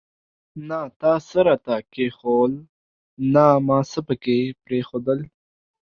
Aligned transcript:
نه 0.67 0.79
تا 0.99 1.13
څه 1.27 1.39
راته 1.47 1.75
کښېښوول، 1.93 2.53
نه 3.33 3.45
ما 3.67 3.79
څه 3.91 3.99
پکښي 4.07 4.39
پريښودل. 4.65 5.19